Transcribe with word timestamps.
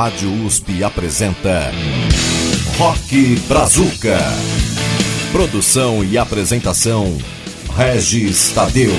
Rádio 0.00 0.32
USP 0.46 0.82
apresenta 0.82 1.70
Rock 2.78 3.36
Brazuca. 3.46 4.16
Produção 5.30 6.02
e 6.02 6.16
apresentação 6.16 7.04
Regis 7.76 8.50
Tadeu. 8.54 8.92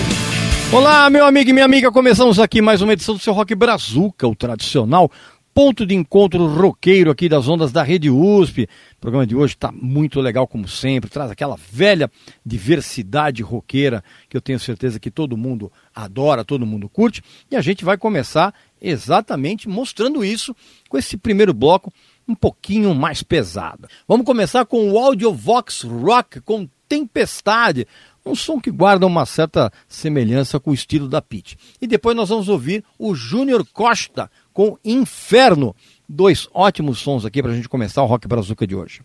Olá, 0.72 1.10
meu 1.10 1.26
amigo 1.26 1.50
e 1.50 1.54
minha 1.54 1.66
amiga, 1.66 1.92
começamos 1.92 2.38
aqui 2.38 2.62
mais 2.62 2.84
uma 2.84 2.94
edição 2.94 3.16
do 3.16 3.20
seu 3.20 3.34
Rock 3.34 3.56
Brazuca, 3.56 4.27
o 4.27 4.36
tradicional 4.36 5.09
ponto 5.54 5.86
de 5.86 5.93
encontro 5.93 6.45
roqueiro 6.48 7.11
aqui 7.11 7.27
das 7.27 7.47
ondas 7.47 7.71
da 7.71 7.83
Rede 7.83 8.09
USP. 8.09 8.63
O 8.97 9.02
programa 9.02 9.27
de 9.27 9.36
hoje 9.36 9.54
está 9.54 9.71
muito 9.71 10.20
legal, 10.21 10.47
como 10.47 10.68
sempre, 10.68 11.09
traz 11.09 11.29
aquela 11.29 11.57
velha 11.71 12.09
diversidade 12.45 13.41
roqueira 13.41 14.04
que 14.29 14.38
eu 14.38 14.41
tenho 14.41 14.59
certeza 14.59 14.99
que 14.99 15.11
todo 15.11 15.36
mundo 15.36 15.71
adora, 15.93 16.45
todo 16.45 16.65
mundo 16.65 16.88
curte. 16.88 17.21
E 17.49 17.55
a 17.55 17.61
gente 17.61 17.83
vai 17.83 17.97
começar 17.97 18.54
exatamente 18.82 19.70
mostrando 19.70 20.25
isso 20.25 20.56
com 20.89 20.97
esse 20.97 21.15
primeiro 21.18 21.54
bloco 21.54 21.93
um 22.28 22.36
pouquinho 22.36 22.93
mais 22.96 23.21
pesado. 23.21 23.87
Vamos 24.07 24.25
começar 24.25 24.65
com 24.65 24.92
o 24.92 24.97
Audiovox 24.97 25.83
Rock 25.83 26.42
com 26.42 26.68
Tempestade, 26.87 27.87
um 28.25 28.36
som 28.36 28.59
que 28.59 28.70
guarda 28.70 29.06
uma 29.07 29.25
certa 29.25 29.71
semelhança 29.87 30.59
com 30.59 30.71
o 30.71 30.73
estilo 30.73 31.07
da 31.07 31.21
Pete. 31.21 31.57
E 31.82 31.87
depois 31.87 32.16
nós 32.16 32.30
vamos 32.30 32.50
ouvir 32.50 32.83
o 33.00 33.16
Júnior 33.16 33.66
Costa 33.72 34.30
com 34.53 34.78
Inferno. 34.84 35.75
Dois 36.08 36.50
ótimos 36.53 37.00
sons 37.00 37.25
aqui 37.25 37.42
para 37.42 37.52
a 37.52 37.56
gente 37.56 37.70
começar 37.70 38.03
o 38.03 38.08
Rock 38.08 38.28
Brazuca 38.28 38.67
de 38.67 38.75
hoje. 38.75 39.02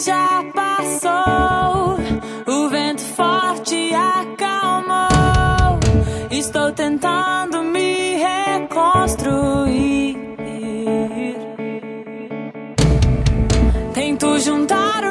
Já 0.00 0.42
passou, 0.54 1.98
o 2.46 2.68
vento 2.70 3.02
forte 3.02 3.92
acalmou. 3.94 5.78
Estou 6.30 6.72
tentando 6.72 7.62
me 7.62 8.16
reconstruir. 8.16 10.16
Tento 13.92 14.38
juntar 14.38 15.04
o 15.04 15.09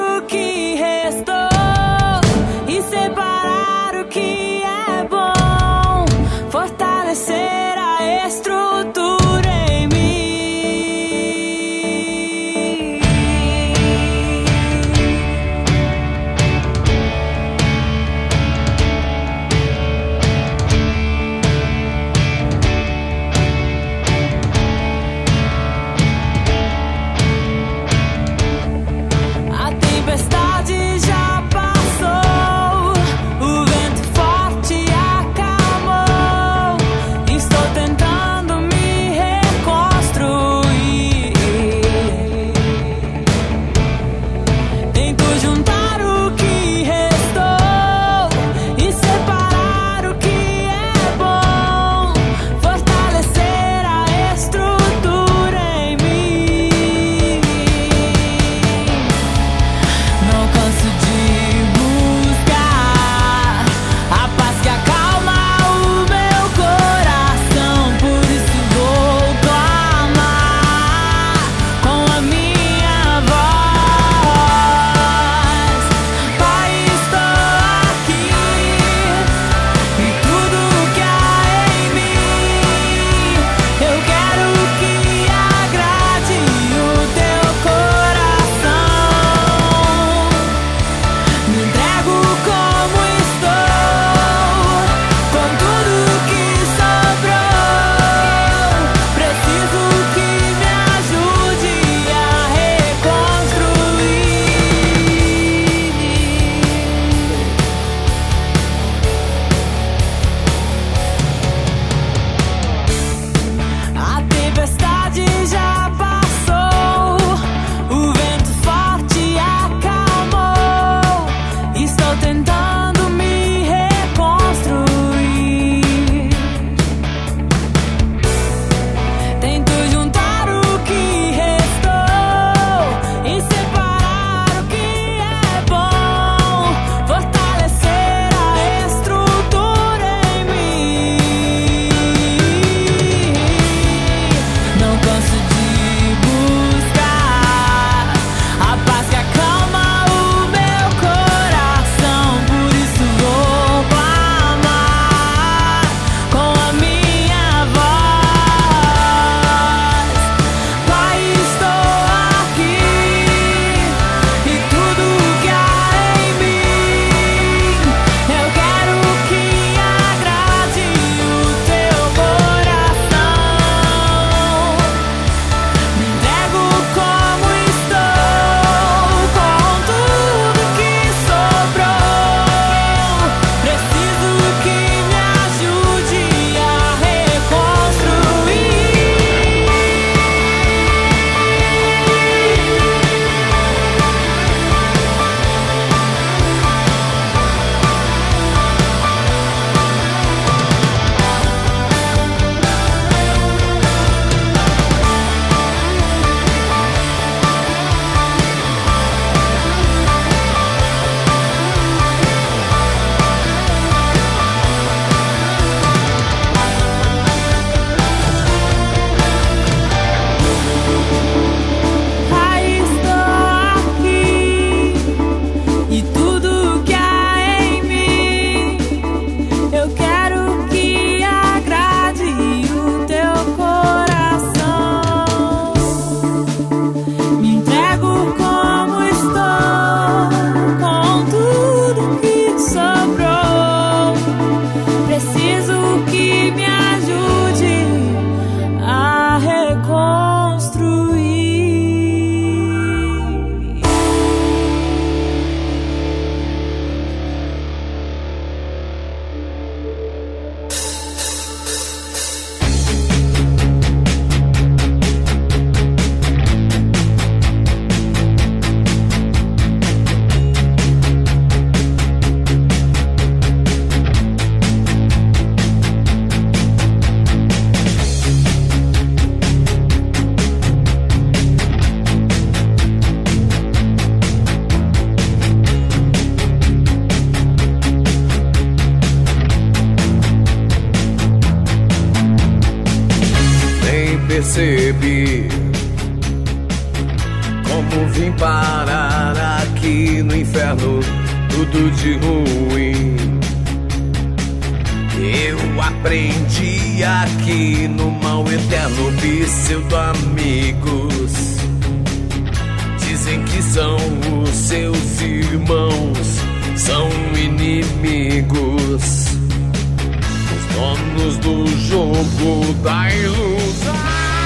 da 322.74 323.10
ilusão. 323.10 323.96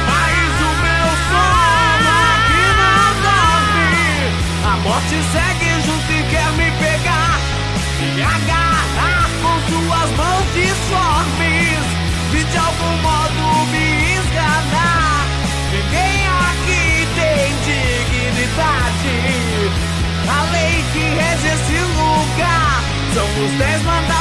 Mas 0.07 0.53
o 0.61 0.71
meu 0.83 1.07
sono 1.29 2.11
aqui 2.33 2.65
não 2.79 3.09
dorme. 3.25 3.97
A 4.65 4.73
morte 4.77 5.15
segue 5.31 5.69
junto 5.85 6.11
e 6.11 6.23
quer 6.31 6.49
me 6.53 6.71
pegar. 6.79 7.39
Me 8.15 8.21
agarrar 8.21 9.29
com 9.41 9.55
suas 9.69 10.09
mãos 10.17 10.45
disformes. 10.53 11.83
E 12.33 12.43
de 12.43 12.57
algum 12.57 12.95
modo 13.01 13.43
me 13.71 13.85
esganar. 14.15 15.27
Ninguém 15.71 16.17
aqui 16.49 16.83
tem 17.15 17.51
dignidade. 17.65 19.15
A 20.29 20.51
lei 20.51 20.75
que 20.93 20.99
rege 20.99 21.47
esse 21.47 21.77
lugar 21.97 22.83
são 23.13 23.27
os 23.45 23.51
dez 23.57 23.83
mandamentos 23.83 24.12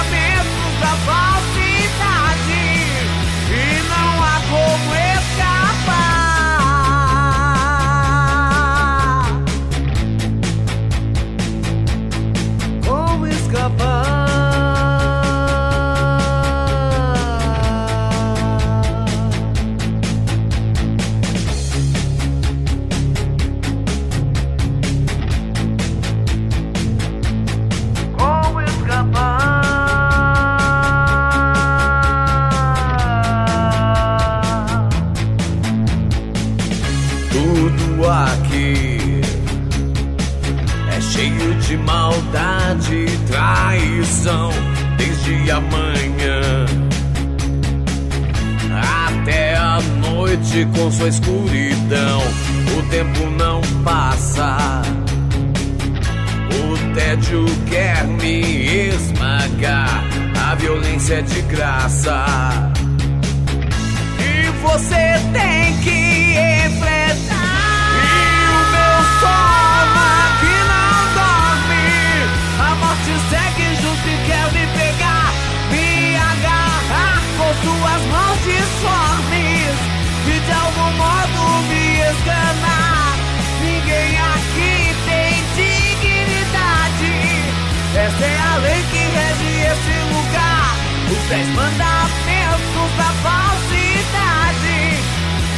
dez 91.32 91.48
mandamentos 91.48 92.92
da 92.98 93.10
falsidade. 93.24 94.76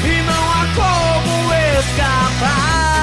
E 0.04 0.22
não 0.22 0.50
há 0.52 0.66
como 0.76 1.52
escapar. 1.80 2.93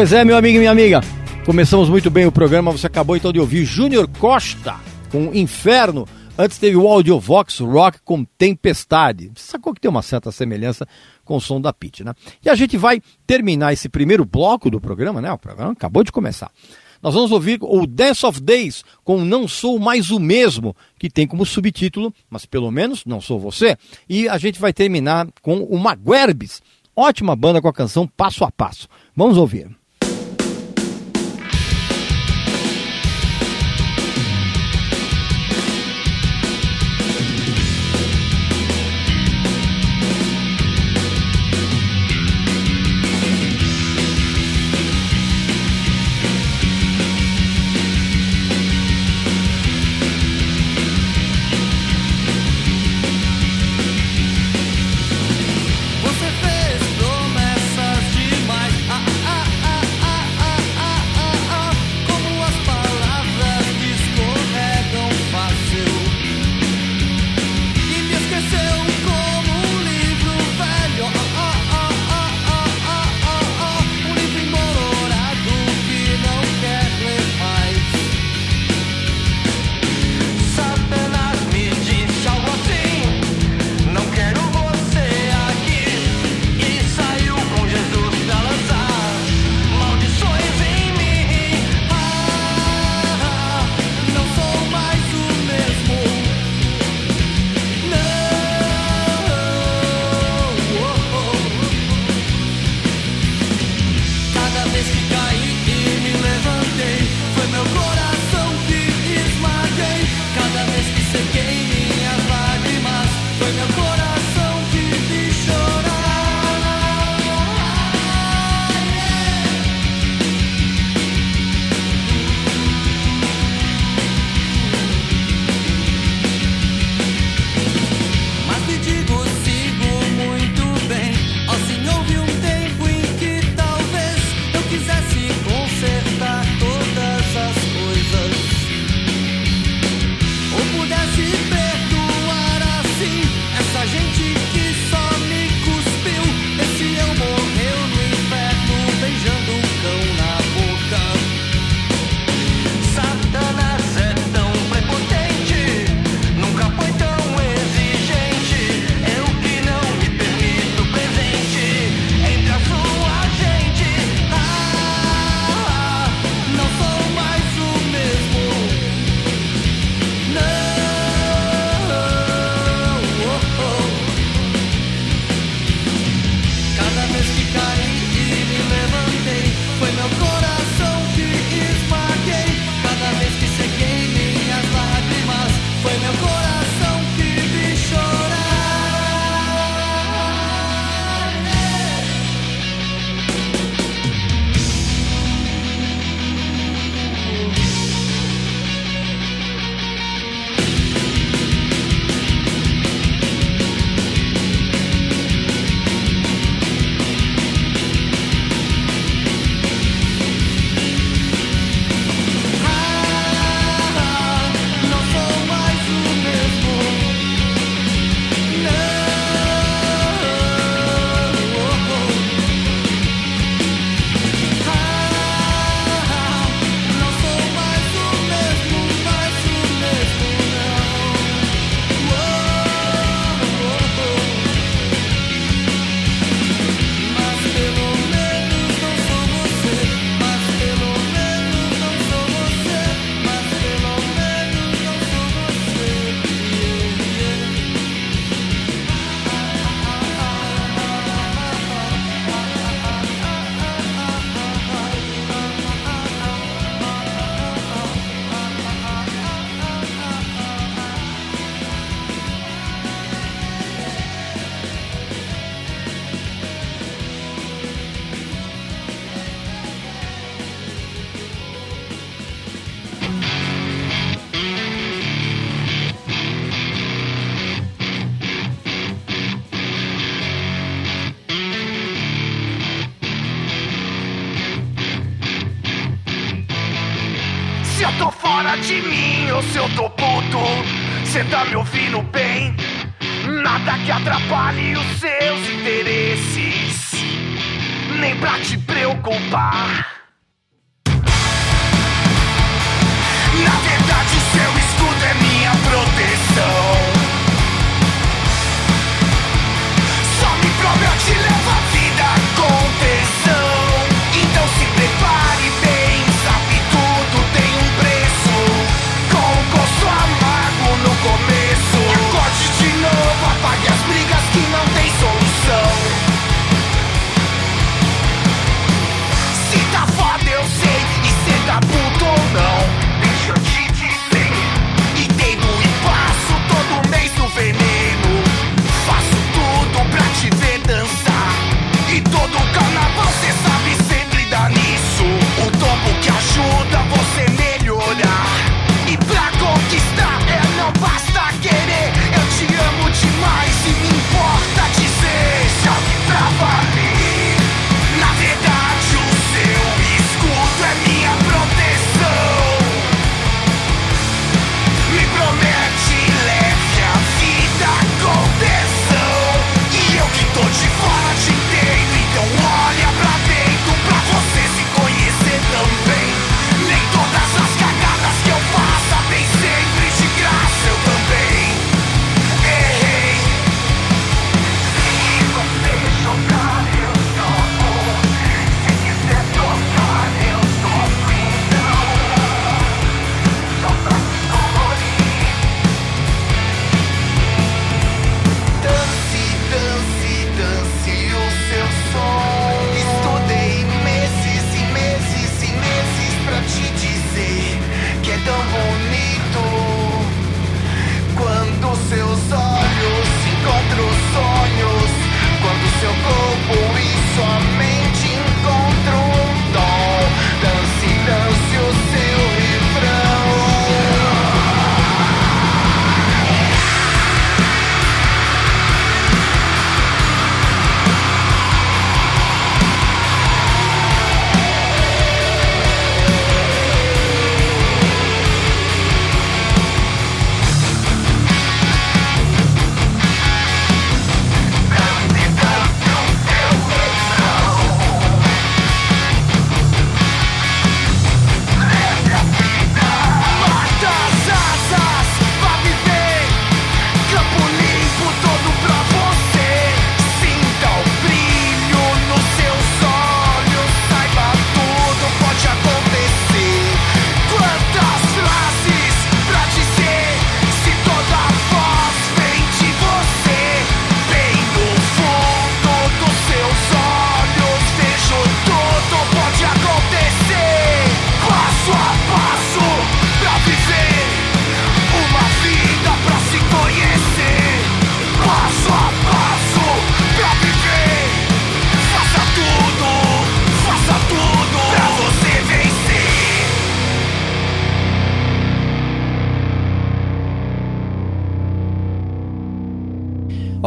Pois 0.00 0.14
é, 0.14 0.24
meu 0.24 0.34
amigo 0.34 0.56
e 0.56 0.60
minha 0.60 0.70
amiga. 0.70 1.02
Começamos 1.44 1.90
muito 1.90 2.10
bem 2.10 2.24
o 2.24 2.32
programa. 2.32 2.72
Você 2.72 2.86
acabou 2.86 3.18
então 3.18 3.30
de 3.30 3.38
ouvir 3.38 3.66
Júnior 3.66 4.08
Costa 4.08 4.76
com 5.12 5.34
Inferno. 5.34 6.08
Antes 6.38 6.56
teve 6.56 6.74
o 6.74 6.88
Audiovox 6.88 7.58
Rock 7.58 7.98
com 8.02 8.24
Tempestade. 8.24 9.30
Sacou 9.34 9.74
que 9.74 9.80
tem 9.82 9.90
uma 9.90 10.00
certa 10.00 10.32
semelhança 10.32 10.88
com 11.22 11.36
o 11.36 11.40
som 11.40 11.60
da 11.60 11.70
Pitty, 11.70 12.02
né? 12.02 12.14
E 12.42 12.48
a 12.48 12.54
gente 12.54 12.78
vai 12.78 13.02
terminar 13.26 13.74
esse 13.74 13.90
primeiro 13.90 14.24
bloco 14.24 14.70
do 14.70 14.80
programa, 14.80 15.20
né? 15.20 15.30
O 15.30 15.36
programa 15.36 15.72
acabou 15.72 16.02
de 16.02 16.10
começar. 16.10 16.50
Nós 17.02 17.12
vamos 17.12 17.30
ouvir 17.30 17.58
o 17.60 17.86
Dance 17.86 18.24
of 18.24 18.40
Days 18.40 18.82
com 19.04 19.22
Não 19.22 19.46
Sou 19.46 19.78
Mais 19.78 20.10
o 20.10 20.18
Mesmo, 20.18 20.74
que 20.98 21.10
tem 21.10 21.26
como 21.26 21.44
subtítulo, 21.44 22.10
mas 22.30 22.46
pelo 22.46 22.70
menos 22.70 23.04
Não 23.04 23.20
Sou 23.20 23.38
Você. 23.38 23.76
E 24.08 24.26
a 24.30 24.38
gente 24.38 24.58
vai 24.58 24.72
terminar 24.72 25.28
com 25.42 25.58
o 25.58 25.78
Maguerbes, 25.78 26.62
ótima 26.96 27.36
banda 27.36 27.60
com 27.60 27.68
a 27.68 27.72
canção 27.72 28.06
Passo 28.06 28.44
a 28.44 28.50
Passo. 28.50 28.88
Vamos 29.14 29.36
ouvir. 29.36 29.78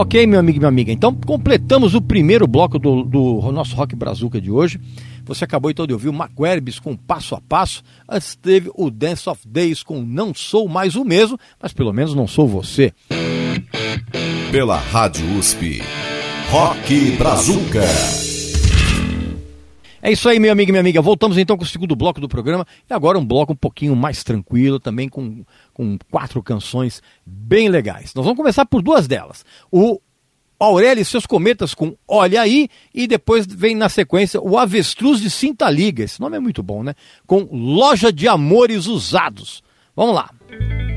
Ok, 0.04 0.28
meu 0.28 0.38
amigo 0.38 0.58
e 0.58 0.60
minha 0.60 0.68
amiga, 0.68 0.92
então 0.92 1.16
completamos 1.16 1.96
o 1.96 2.02
primeiro 2.02 2.46
bloco 2.46 2.78
do, 2.78 3.06
do 3.06 3.52
nosso 3.54 3.74
Rock 3.74 3.96
Brazuca 3.96 4.42
de 4.42 4.52
hoje. 4.52 4.78
Você 5.24 5.46
acabou 5.46 5.72
então 5.72 5.88
de 5.88 5.94
ouvir 5.94 6.10
o 6.10 6.14
McWerbs 6.14 6.78
com 6.78 6.94
Passo 6.94 7.36
a 7.36 7.40
Passo. 7.40 7.82
Antes 8.08 8.36
teve 8.36 8.70
o 8.76 8.92
Dance 8.92 9.30
of 9.30 9.48
Days 9.48 9.82
com 9.82 10.02
Não 10.02 10.34
Sou 10.34 10.68
Mais 10.68 10.98
o 10.98 11.06
Mesmo, 11.06 11.40
mas 11.58 11.72
pelo 11.72 11.94
menos 11.94 12.14
não 12.14 12.28
sou 12.28 12.46
você. 12.46 12.92
Pela 14.52 14.78
Rádio 14.78 15.26
USP, 15.38 15.82
Rock 16.50 17.12
Brazuca. 17.12 18.23
É 20.06 20.12
isso 20.12 20.28
aí, 20.28 20.38
meu 20.38 20.52
amigo 20.52 20.70
e 20.70 20.74
minha 20.74 20.82
amiga. 20.82 21.02
Voltamos 21.02 21.38
então 21.38 21.56
com 21.56 21.64
o 21.64 21.66
segundo 21.66 21.96
bloco 21.96 22.20
do 22.20 22.28
programa. 22.28 22.68
E 22.90 22.94
agora 22.94 23.18
um 23.18 23.26
bloco 23.26 23.54
um 23.54 23.56
pouquinho 23.56 23.96
mais 23.96 24.22
tranquilo, 24.22 24.78
também 24.78 25.08
com, 25.08 25.46
com 25.74 25.98
quatro 26.12 26.44
canções 26.44 27.02
bem 27.26 27.70
legais. 27.70 28.14
Nós 28.14 28.26
vamos 28.26 28.36
começar 28.36 28.66
por 28.66 28.82
duas 28.82 29.08
delas. 29.08 29.46
O 29.72 30.02
Aurélio 30.60 31.02
e 31.02 31.06
seus 31.06 31.26
cometas 31.26 31.74
com 31.74 31.96
Olha 32.06 32.42
Aí, 32.42 32.68
e 32.94 33.08
depois 33.08 33.46
vem 33.46 33.76
na 33.76 33.88
sequência 33.88 34.42
o 34.42 34.58
Avestruz 34.58 35.22
de 35.22 35.30
Sinta 35.30 35.70
Liga. 35.70 36.04
Esse 36.04 36.20
nome 36.20 36.36
é 36.36 36.40
muito 36.40 36.62
bom, 36.62 36.84
né? 36.84 36.96
Com 37.26 37.48
Loja 37.50 38.12
de 38.12 38.28
Amores 38.28 38.88
Usados. 38.88 39.64
Vamos 39.96 40.16
lá. 40.16 40.30
Música 40.52 40.93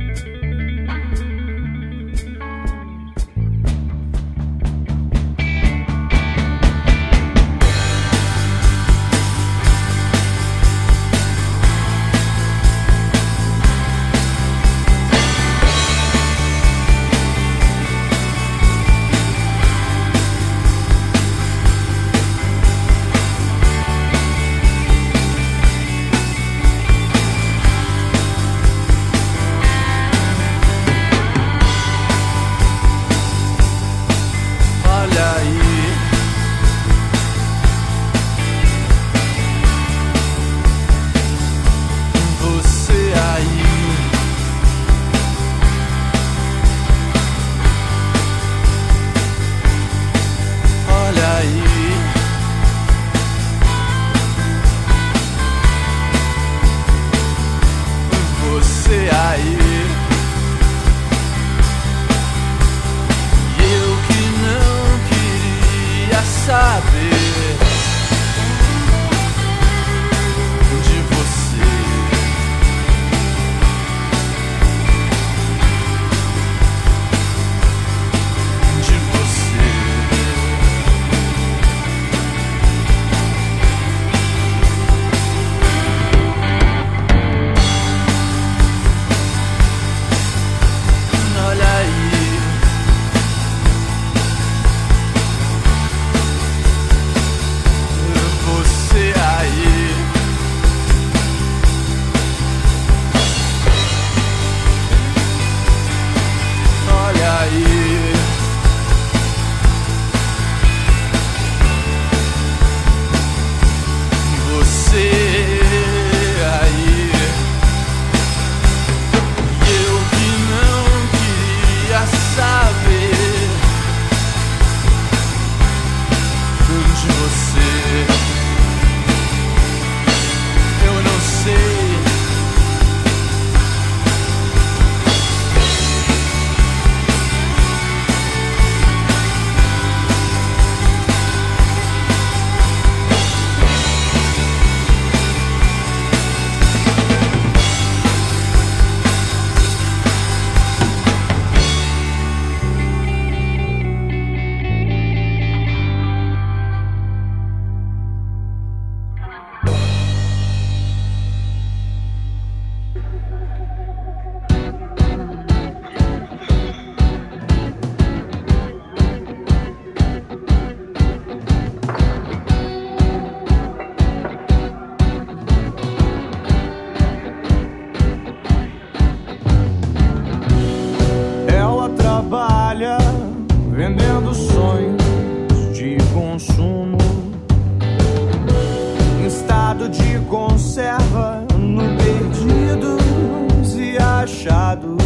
achados. 194.46 194.96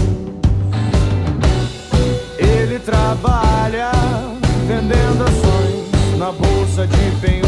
Ele 2.39 2.79
trabalha 2.79 3.91
vendendo 4.67 5.25
ações 5.25 6.19
na 6.19 6.33
bolsa 6.33 6.87
de 6.87 7.21
penhores 7.21 7.40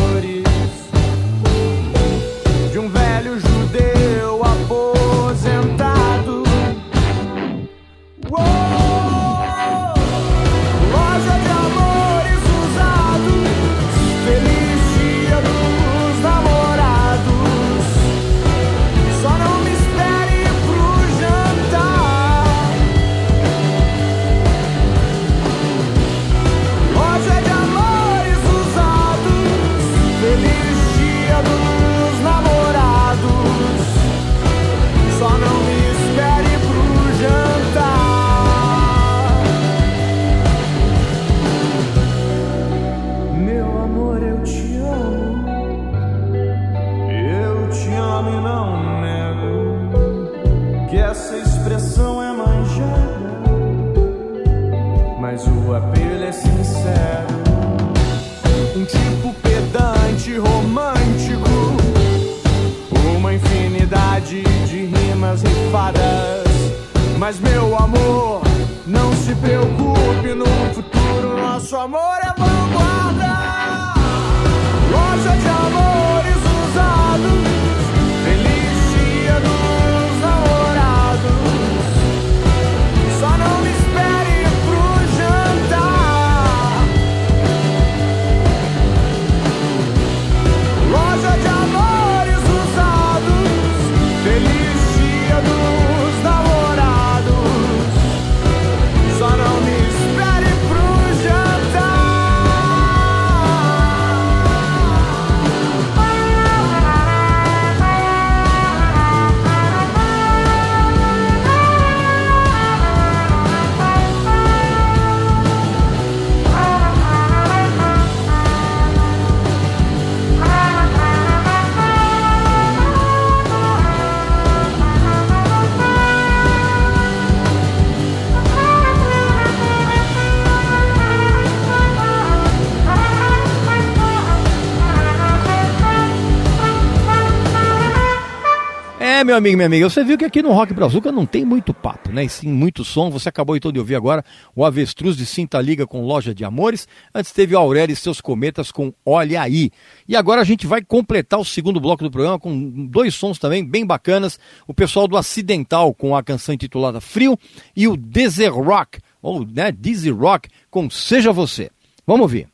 meu 139.32 139.38
amigo, 139.38 139.56
minha 139.56 139.66
amiga, 139.66 139.88
você 139.88 140.04
viu 140.04 140.18
que 140.18 140.26
aqui 140.26 140.42
no 140.42 140.52
Rock 140.52 140.74
Brazuca 140.74 141.10
não 141.10 141.24
tem 141.24 141.42
muito 141.42 141.72
papo, 141.72 142.12
né? 142.12 142.24
E 142.24 142.28
sim 142.28 142.48
muito 142.48 142.84
som. 142.84 143.10
Você 143.10 143.30
acabou 143.30 143.56
então 143.56 143.72
de 143.72 143.78
ouvir 143.78 143.94
agora 143.94 144.22
o 144.54 144.62
Avestruz 144.62 145.16
de 145.16 145.24
Cinta 145.24 145.58
Liga 145.58 145.86
com 145.86 146.04
Loja 146.04 146.34
de 146.34 146.44
Amores. 146.44 146.86
Antes 147.14 147.32
teve 147.32 147.54
Aurélio 147.54 147.94
e 147.94 147.96
seus 147.96 148.20
cometas 148.20 148.70
com 148.70 148.92
Olha 149.06 149.40
Aí. 149.40 149.70
E 150.06 150.14
agora 150.14 150.42
a 150.42 150.44
gente 150.44 150.66
vai 150.66 150.82
completar 150.82 151.40
o 151.40 151.46
segundo 151.46 151.80
bloco 151.80 152.04
do 152.04 152.10
programa 152.10 152.38
com 152.38 152.86
dois 152.86 153.14
sons 153.14 153.38
também 153.38 153.64
bem 153.64 153.86
bacanas. 153.86 154.38
O 154.66 154.74
pessoal 154.74 155.08
do 155.08 155.16
Acidental 155.16 155.94
com 155.94 156.14
a 156.14 156.22
canção 156.22 156.54
intitulada 156.54 157.00
Frio 157.00 157.38
e 157.74 157.88
o 157.88 157.96
Desert 157.96 158.52
Rock, 158.52 158.98
ou 159.22 159.46
né, 159.46 159.72
Dizzy 159.72 160.10
Rock 160.10 160.50
com 160.70 160.90
Seja 160.90 161.32
Você. 161.32 161.70
Vamos 162.06 162.24
ouvir. 162.24 162.51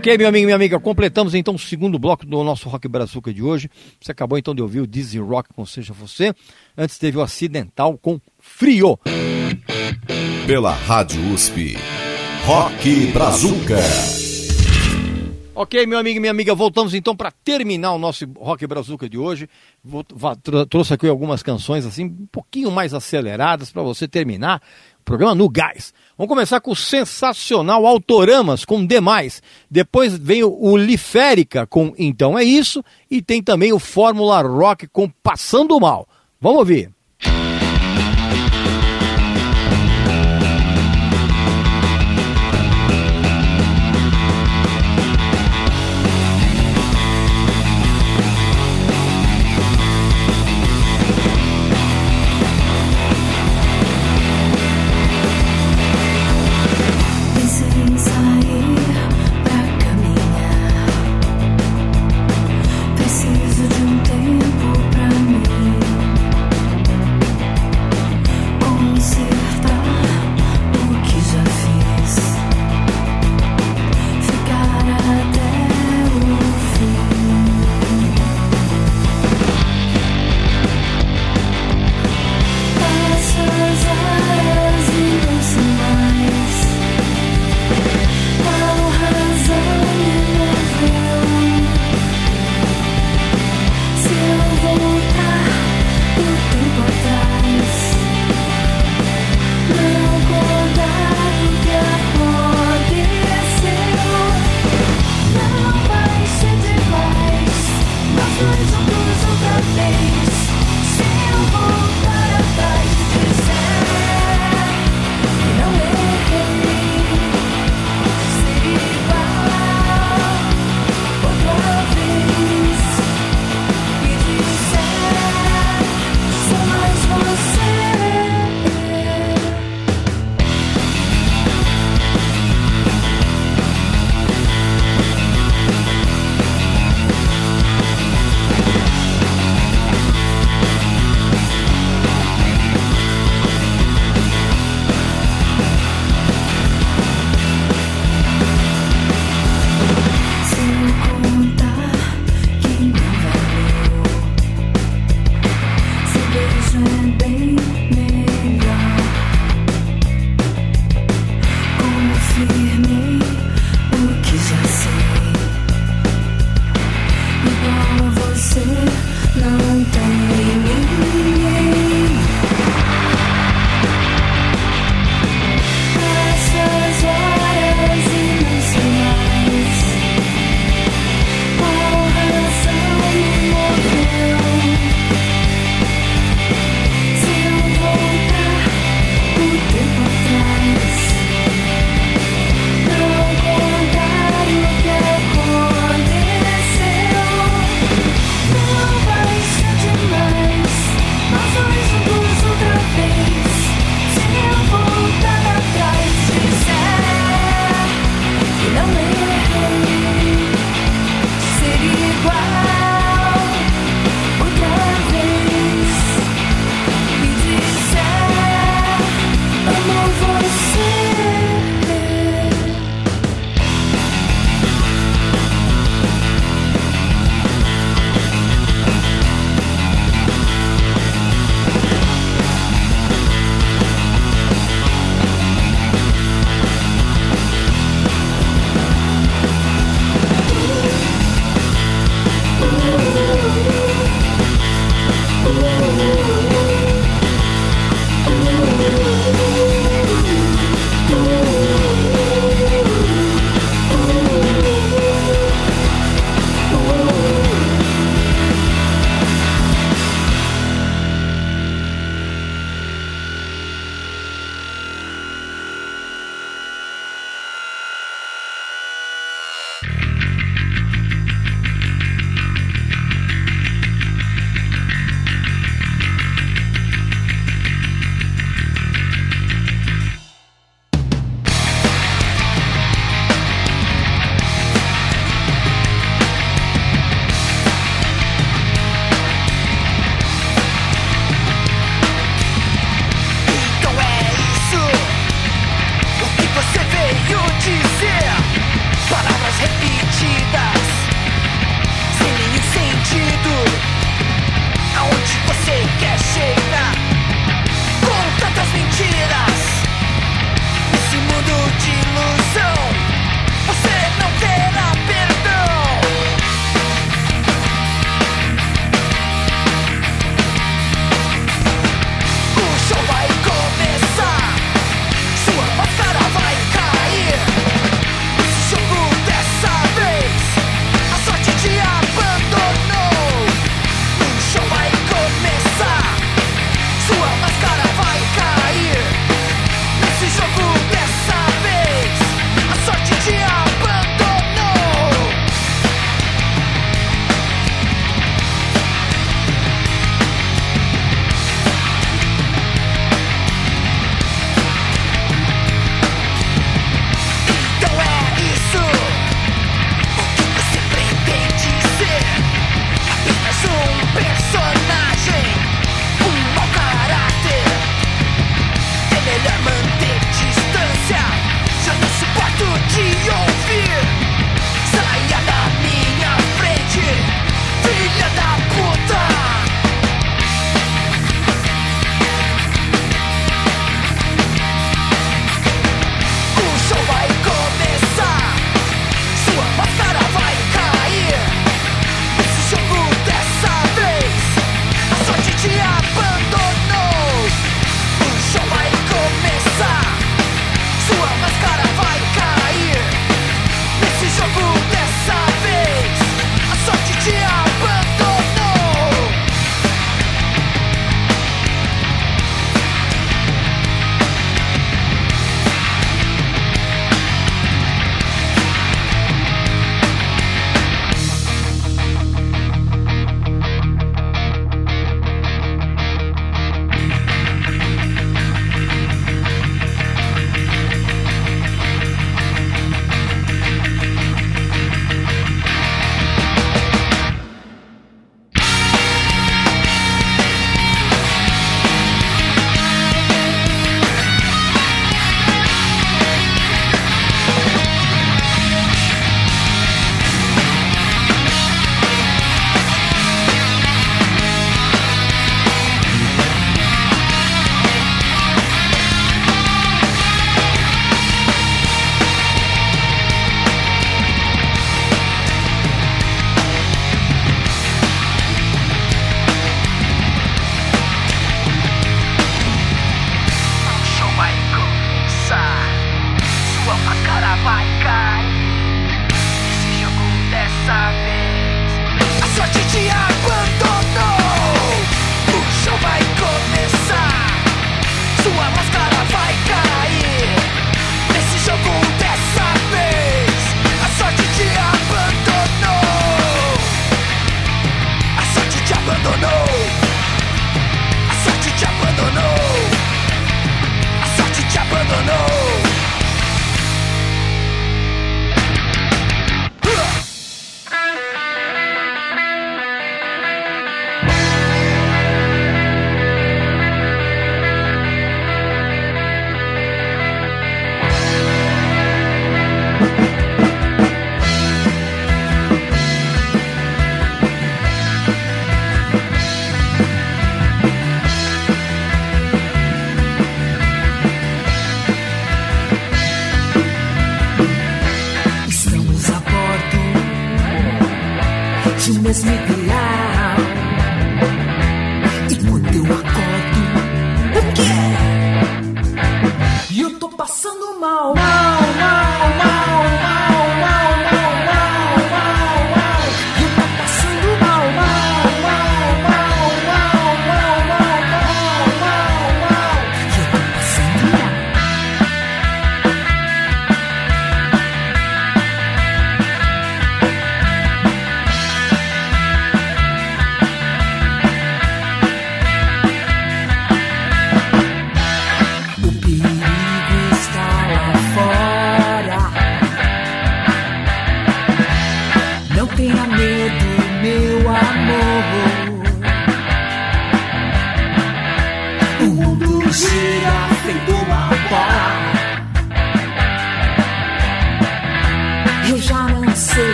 Ok, 0.00 0.16
meu 0.16 0.28
amigo 0.28 0.44
e 0.44 0.46
minha 0.46 0.56
amiga, 0.56 0.80
completamos 0.80 1.34
então 1.34 1.54
o 1.54 1.58
segundo 1.58 1.98
bloco 1.98 2.24
do 2.24 2.42
nosso 2.42 2.70
Rock 2.70 2.88
Brazuca 2.88 3.34
de 3.34 3.42
hoje. 3.42 3.68
Você 4.00 4.10
acabou 4.10 4.38
então 4.38 4.54
de 4.54 4.62
ouvir 4.62 4.80
o 4.80 4.86
Dizzy 4.86 5.18
Rock 5.18 5.50
com 5.52 5.66
Seja 5.66 5.92
Você. 5.92 6.32
Antes 6.74 6.96
teve 6.96 7.18
o 7.18 7.20
Acidental 7.20 7.98
com 7.98 8.18
Frio. 8.38 8.98
Pela 10.46 10.72
Rádio 10.72 11.20
USP. 11.34 11.76
Rock 12.46 13.08
Brazuca. 13.12 13.76
Ok, 15.54 15.84
meu 15.84 15.98
amigo 15.98 16.16
e 16.16 16.20
minha 16.20 16.30
amiga, 16.32 16.54
voltamos 16.54 16.94
então 16.94 17.14
para 17.14 17.30
terminar 17.30 17.92
o 17.92 17.98
nosso 17.98 18.24
Rock 18.38 18.66
Brazuca 18.66 19.06
de 19.06 19.18
hoje. 19.18 19.46
Vou- 19.84 20.02
trouxe 20.70 20.94
aqui 20.94 21.06
algumas 21.08 21.42
canções 21.42 21.84
assim, 21.84 22.06
um 22.06 22.26
pouquinho 22.32 22.70
mais 22.70 22.94
aceleradas 22.94 23.70
para 23.70 23.82
você 23.82 24.08
terminar 24.08 24.62
programa 25.04 25.34
no 25.34 25.48
gás. 25.48 25.92
Vamos 26.16 26.28
começar 26.28 26.60
com 26.60 26.72
o 26.72 26.76
sensacional 26.76 27.86
Autoramas 27.86 28.64
com 28.64 28.84
Demais. 28.84 29.42
Depois 29.70 30.16
vem 30.16 30.42
o, 30.44 30.76
Liférica 30.76 31.66
com 31.66 31.94
Então 31.98 32.38
é 32.38 32.44
Isso. 32.44 32.84
E 33.10 33.22
tem 33.22 33.42
também 33.42 33.72
o 33.72 33.78
Fórmula 33.78 34.42
Rock 34.42 34.86
com 34.88 35.08
Passando 35.08 35.80
Mal. 35.80 36.06
Vamos 36.40 36.58
ouvir. 36.58 36.99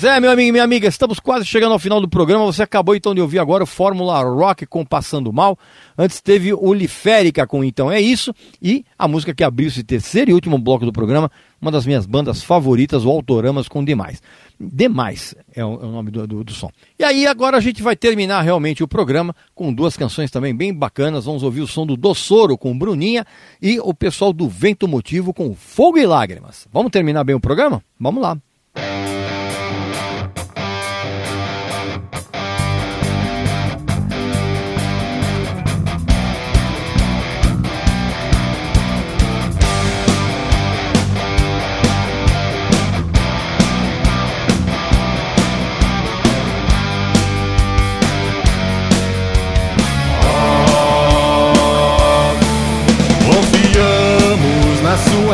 Pois 0.00 0.04
é, 0.14 0.20
meu 0.20 0.30
amigo 0.30 0.48
e 0.50 0.52
minha 0.52 0.62
amiga, 0.62 0.86
estamos 0.86 1.18
quase 1.18 1.44
chegando 1.44 1.72
ao 1.72 1.78
final 1.80 2.00
do 2.00 2.08
programa. 2.08 2.44
Você 2.46 2.62
acabou 2.62 2.94
então 2.94 3.12
de 3.16 3.20
ouvir 3.20 3.40
agora 3.40 3.64
o 3.64 3.66
Fórmula 3.66 4.22
Rock 4.22 4.64
com 4.64 4.86
Passando 4.86 5.32
Mal. 5.32 5.58
Antes 5.98 6.20
teve 6.20 6.54
o 6.54 6.72
Liférica 6.72 7.48
com 7.48 7.64
Então 7.64 7.90
É 7.90 8.00
Isso. 8.00 8.32
E 8.62 8.84
a 8.96 9.08
música 9.08 9.34
que 9.34 9.42
abriu 9.42 9.66
esse 9.66 9.82
terceiro 9.82 10.30
e 10.30 10.34
último 10.34 10.56
bloco 10.56 10.86
do 10.86 10.92
programa, 10.92 11.28
uma 11.60 11.72
das 11.72 11.84
minhas 11.84 12.06
bandas 12.06 12.44
favoritas, 12.44 13.04
o 13.04 13.10
Autoramas 13.10 13.66
com 13.66 13.84
Demais. 13.84 14.22
Demais 14.60 15.34
é 15.52 15.64
o, 15.64 15.72
é 15.82 15.84
o 15.86 15.90
nome 15.90 16.12
do, 16.12 16.28
do- 16.28 16.44
do 16.44 16.52
som. 16.52 16.70
E 16.96 17.02
aí 17.02 17.26
agora 17.26 17.56
a 17.56 17.60
gente 17.60 17.82
vai 17.82 17.96
terminar 17.96 18.42
realmente 18.42 18.84
o 18.84 18.88
programa 18.88 19.34
com 19.52 19.72
duas 19.72 19.96
canções 19.96 20.30
também 20.30 20.54
bem 20.54 20.72
bacanas. 20.72 21.24
Vamos 21.24 21.42
ouvir 21.42 21.62
o 21.62 21.66
som 21.66 21.84
do 21.84 21.96
Dossoro 21.96 22.56
com 22.56 22.78
Bruninha 22.78 23.26
e 23.60 23.80
o 23.80 23.92
pessoal 23.92 24.32
do 24.32 24.48
Vento 24.48 24.86
Motivo 24.86 25.34
com 25.34 25.56
Fogo 25.56 25.98
e 25.98 26.06
Lágrimas. 26.06 26.68
Vamos 26.72 26.92
terminar 26.92 27.24
bem 27.24 27.34
o 27.34 27.40
programa? 27.40 27.82
Vamos 27.98 28.22
lá. 28.22 28.38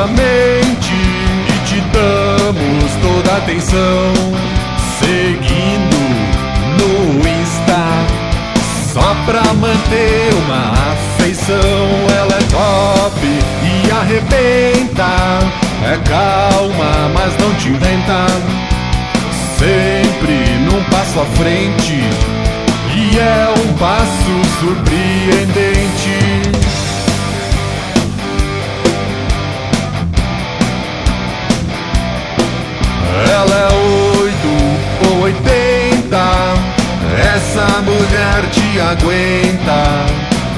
e 0.07 1.57
te 1.67 1.81
damos 1.93 2.93
toda 3.01 3.37
atenção. 3.39 4.13
Seguindo 4.99 5.99
no 6.79 6.93
Insta, 7.27 7.83
só 8.93 9.15
pra 9.25 9.43
manter 9.55 10.35
uma 10.45 10.73
afeição. 10.93 11.57
Ela 12.19 12.35
é 12.35 12.43
top 12.51 13.27
e 13.27 13.91
arrebenta, 13.91 15.11
é 15.83 15.97
calma, 16.07 17.11
mas 17.15 17.35
não 17.39 17.55
te 17.55 17.69
inventa. 17.71 18.27
Sempre 19.59 20.59
num 20.65 20.85
passo 20.91 21.21
à 21.21 21.25
frente, 21.37 22.05
e 22.95 23.19
é 23.19 23.49
um 23.59 23.73
passo 23.75 24.45
surpreendente. 24.61 26.54
aguenta. 38.95 40.07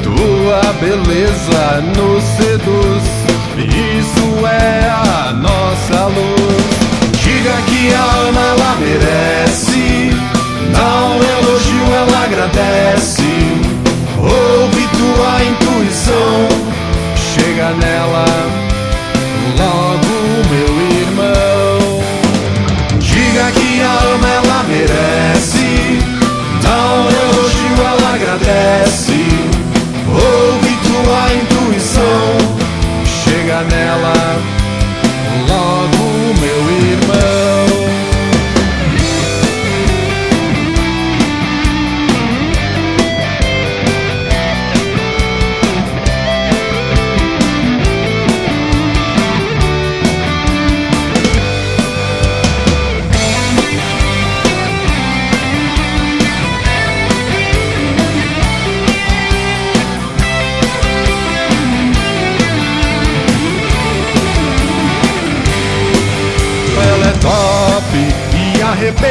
Tua 0.02 0.72
beleza 0.80 1.82
nos 1.96 2.22
seduz, 2.36 3.02
isso 3.58 4.46
é 4.46 4.88
a 4.88 5.32
nossa 5.32 6.06
luz. 6.06 7.16
Diga 7.22 7.56
que 7.66 7.92
a 7.92 8.02
Ana 8.28 8.40
ela 8.40 8.76
merece, 8.78 10.10
não 10.70 11.16
elogio 11.16 11.94
ela 11.94 12.24
agradece. 12.24 13.22
Ouve 14.18 14.86
tua 14.96 15.42
intuição, 15.44 16.48
chega 17.34 17.70
nela. 17.72 18.65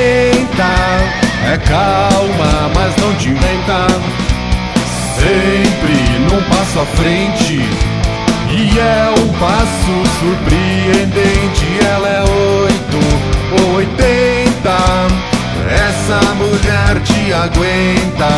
senta, 0.06 0.74
é 1.52 1.58
calma, 1.58 2.72
mas 2.76 2.96
não 2.98 3.14
te 3.16 3.30
inventa. 3.30 3.88
Sempre 5.18 5.98
num 6.20 6.42
passo 6.44 6.80
à 6.80 6.86
frente, 6.86 7.62
e 8.52 8.80
é 8.80 9.10
um 9.20 9.28
passo 9.40 9.96
surpreendente. 10.20 11.66
Ela 11.94 12.08
é 12.08 12.22
oito 12.22 13.00
ou 13.60 13.76
oitenta, 13.78 14.78
essa 15.88 16.20
mulher 16.36 17.02
te 17.04 17.34
aguenta. 17.34 18.34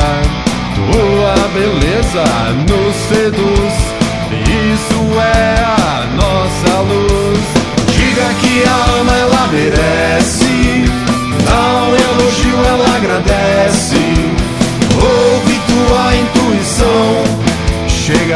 Tua 0.76 1.36
beleza 1.53 2.24
nos 2.70 2.95
seduz, 3.09 3.76
isso 4.32 5.20
é 5.20 5.56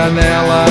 janela. 0.02 0.71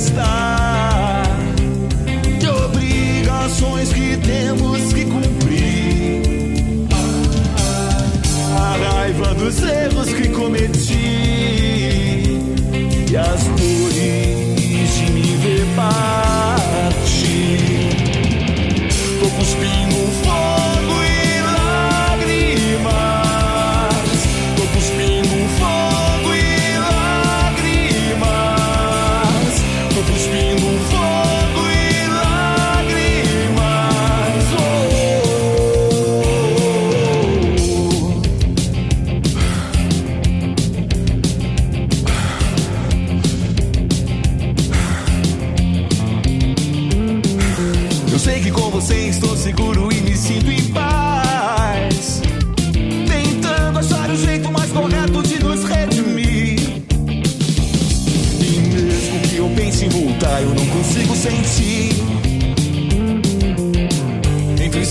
Stop. 0.00 0.59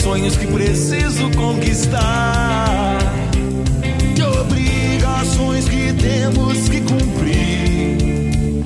sonhos 0.09 0.35
que 0.37 0.47
preciso 0.47 1.29
conquistar, 1.37 2.97
de 4.15 4.23
obrigações 4.23 5.69
que 5.69 5.93
temos 5.93 6.67
que 6.67 6.81
cumprir, 6.81 8.63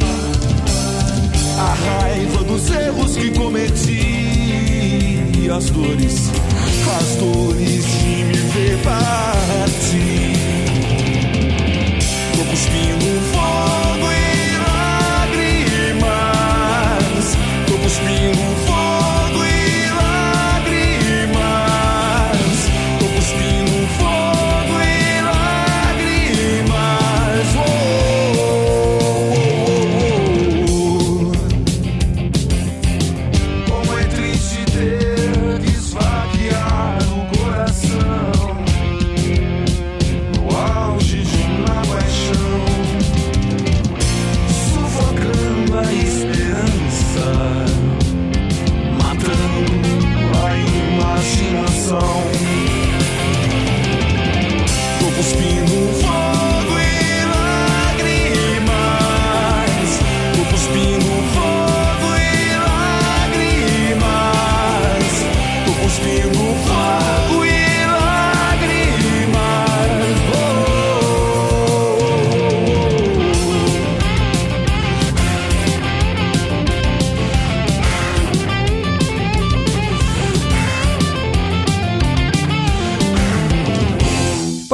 a 1.59 1.73
raiva 1.73 2.43
dos 2.45 2.71
erros 2.71 3.17
que 3.17 3.31
cometi. 3.31 4.21
E 5.37 5.49
as 5.49 5.69
dores, 5.69 6.31
as 6.97 7.15
dores 7.17 7.85
de 7.99 8.23
me 8.23 8.37
ver 8.53 8.77
partir. 8.77 10.37
Tô 12.37 12.43
cuspindo 12.45 13.05
fogo 13.33 14.07
e 14.13 14.32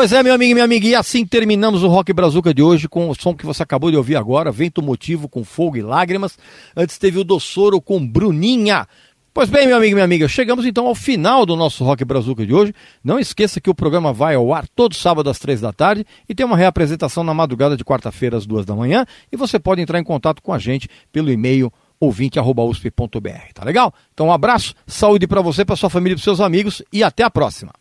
Pois 0.09 0.19
é, 0.19 0.23
meu 0.23 0.33
amigo 0.33 0.49
e 0.49 0.53
minha 0.55 0.65
amiga, 0.65 0.87
e 0.87 0.95
assim 0.95 1.23
terminamos 1.23 1.83
o 1.83 1.87
Rock 1.87 2.11
Brazuca 2.11 2.51
de 2.51 2.63
hoje 2.63 2.89
com 2.89 3.11
o 3.11 3.13
som 3.13 3.35
que 3.35 3.45
você 3.45 3.61
acabou 3.61 3.91
de 3.91 3.97
ouvir 3.97 4.15
agora, 4.15 4.51
Vento 4.51 4.81
Motivo 4.81 5.29
com 5.29 5.43
Fogo 5.43 5.77
e 5.77 5.83
Lágrimas. 5.83 6.35
Antes 6.75 6.97
teve 6.97 7.19
o 7.19 7.23
Dossoro 7.23 7.79
com 7.79 8.03
Bruninha. 8.03 8.87
Pois 9.31 9.51
bem, 9.51 9.67
meu 9.67 9.77
amigo 9.77 9.91
e 9.91 9.93
minha 9.93 10.03
amiga, 10.03 10.27
chegamos 10.27 10.65
então 10.65 10.87
ao 10.87 10.95
final 10.95 11.45
do 11.45 11.55
nosso 11.55 11.83
Rock 11.83 12.03
Brazuca 12.03 12.43
de 12.43 12.51
hoje. 12.51 12.73
Não 13.03 13.19
esqueça 13.19 13.61
que 13.61 13.69
o 13.69 13.75
programa 13.75 14.11
vai 14.11 14.33
ao 14.33 14.51
ar 14.51 14.67
todo 14.69 14.95
sábado 14.95 15.29
às 15.29 15.37
três 15.37 15.61
da 15.61 15.71
tarde 15.71 16.03
e 16.27 16.33
tem 16.33 16.43
uma 16.43 16.57
reapresentação 16.57 17.23
na 17.23 17.35
madrugada 17.35 17.77
de 17.77 17.85
quarta-feira 17.85 18.35
às 18.35 18.47
duas 18.47 18.65
da 18.65 18.73
manhã. 18.73 19.05
E 19.31 19.37
você 19.37 19.59
pode 19.59 19.79
entrar 19.79 19.99
em 19.99 20.03
contato 20.03 20.41
com 20.41 20.51
a 20.51 20.57
gente 20.57 20.89
pelo 21.11 21.29
e-mail 21.29 21.71
ouvinte.usp.br, 21.99 23.53
tá 23.53 23.63
legal? 23.63 23.93
Então 24.11 24.25
um 24.25 24.33
abraço, 24.33 24.73
saúde 24.87 25.27
para 25.27 25.41
você, 25.41 25.63
para 25.63 25.75
sua 25.75 25.87
família 25.91 26.13
e 26.13 26.15
para 26.15 26.23
seus 26.23 26.41
amigos 26.41 26.81
e 26.91 27.03
até 27.03 27.21
a 27.21 27.29
próxima. 27.29 27.71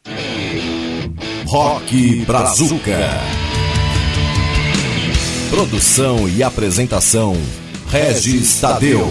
Rock 1.49 2.27
Brazuca. 2.27 3.23
Produção 5.49 6.29
e 6.29 6.43
apresentação: 6.43 7.35
Regis 7.87 8.61
Tadeu. 8.61 9.09